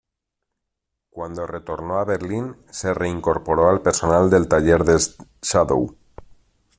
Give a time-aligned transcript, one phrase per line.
[1.11, 5.95] Cuando retornó a Berlín, se reincorporó al personal del taller de Schadow.